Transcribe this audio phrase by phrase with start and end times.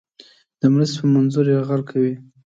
[0.59, 2.13] د مرستې په منظور یرغل کوي.